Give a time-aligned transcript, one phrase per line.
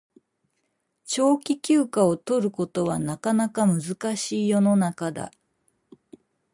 [1.05, 5.29] 長期休暇を取ることはなかなか難しい世の中だ